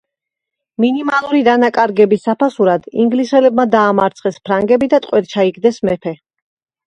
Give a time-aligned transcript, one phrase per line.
[0.83, 6.15] მინიმალური დანაკარგების საფასურად ინგლისელებმა დაამარცხეს ფრანგები და ტყვედ ჩაიგდეს მეფე.